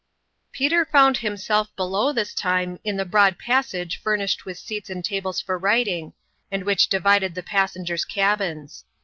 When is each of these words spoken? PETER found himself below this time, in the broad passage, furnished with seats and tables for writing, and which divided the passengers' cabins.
PETER 0.51 0.83
found 0.83 1.17
himself 1.17 1.75
below 1.75 2.11
this 2.11 2.33
time, 2.33 2.79
in 2.83 2.97
the 2.97 3.05
broad 3.05 3.37
passage, 3.37 4.01
furnished 4.01 4.45
with 4.45 4.57
seats 4.57 4.89
and 4.89 5.05
tables 5.05 5.39
for 5.39 5.59
writing, 5.59 6.13
and 6.51 6.63
which 6.63 6.87
divided 6.89 7.35
the 7.35 7.43
passengers' 7.43 8.03
cabins. 8.03 8.83